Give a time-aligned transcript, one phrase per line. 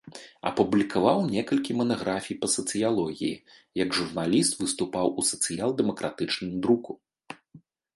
[0.49, 3.41] Апублікаваў некалькі манаграфій па сацыялогіі,
[3.83, 7.03] як журналіст выступаў у сацыял-дэмакратычным друку.